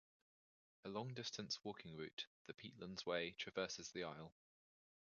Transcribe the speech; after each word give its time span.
A 0.83 0.89
long-distance 0.89 1.63
walking 1.63 1.95
route, 1.95 2.25
the 2.47 2.55
"Peatlands 2.55 3.05
Way", 3.05 3.35
traverses 3.37 3.91
the 3.91 4.05
Isle. 4.05 4.33